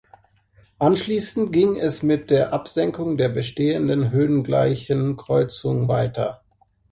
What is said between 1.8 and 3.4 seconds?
mit der Absenkung der